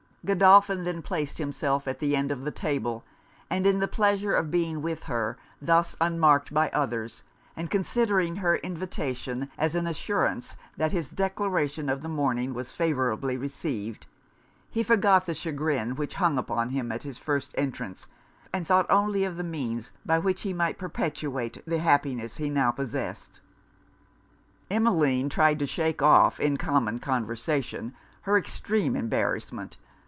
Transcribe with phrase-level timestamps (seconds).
[0.23, 3.03] Godolphin then placed himself at the end of the table;
[3.49, 7.23] and in the pleasure of being with her, thus unmarked by others,
[7.57, 13.35] and considering her invitation as an assurance that his declaration of the morning was favourably
[13.35, 14.05] received,
[14.69, 18.05] he forgot the chagrin which hung upon him at his first entrance,
[18.53, 22.69] and thought only of the means by which he might perpetuate the happiness he now
[22.69, 23.41] possessed.
[24.69, 29.77] Emmeline tried to shake off, in common conversation, her extreme embarrassment.